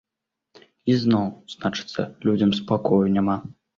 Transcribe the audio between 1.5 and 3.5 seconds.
значыцца, людзям спакою няма.